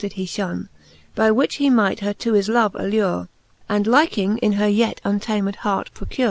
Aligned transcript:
did 0.01 0.13
he 0.13 0.25
flionne, 0.25 0.67
By 1.13 1.29
which 1.29 1.57
he 1.57 1.69
might 1.69 1.99
her 1.99 2.11
to 2.11 2.33
his 2.33 2.49
love 2.49 2.73
allure, 2.73 3.29
And 3.69 3.85
liking 3.85 4.39
in 4.39 4.53
her 4.53 4.67
yet 4.67 4.99
untamed 5.05 5.57
heart 5.57 5.91
procure. 5.93 6.19